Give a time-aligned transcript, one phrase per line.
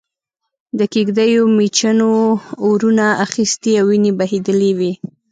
[0.79, 2.11] د کېږدیو مېچنو
[2.65, 4.91] اورونه اخستي او وينې بهېدلې وې.